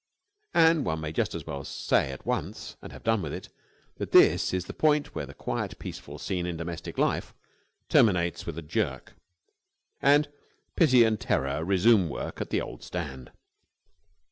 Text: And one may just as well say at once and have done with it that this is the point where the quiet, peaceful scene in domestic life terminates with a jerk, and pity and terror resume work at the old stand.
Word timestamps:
And 0.55 0.83
one 0.83 0.99
may 1.01 1.11
just 1.11 1.35
as 1.35 1.45
well 1.45 1.63
say 1.63 2.11
at 2.11 2.25
once 2.25 2.75
and 2.81 2.91
have 2.91 3.03
done 3.03 3.21
with 3.21 3.31
it 3.31 3.49
that 3.97 4.13
this 4.13 4.51
is 4.51 4.65
the 4.65 4.73
point 4.73 5.13
where 5.13 5.27
the 5.27 5.35
quiet, 5.35 5.77
peaceful 5.77 6.17
scene 6.17 6.47
in 6.47 6.57
domestic 6.57 6.97
life 6.97 7.35
terminates 7.87 8.47
with 8.47 8.57
a 8.57 8.63
jerk, 8.63 9.13
and 10.01 10.27
pity 10.75 11.03
and 11.03 11.19
terror 11.19 11.63
resume 11.63 12.09
work 12.09 12.41
at 12.41 12.49
the 12.49 12.61
old 12.61 12.81
stand. 12.81 13.31